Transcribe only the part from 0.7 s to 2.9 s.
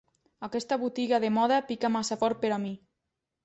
botiga de moda pica massa fort per a mi.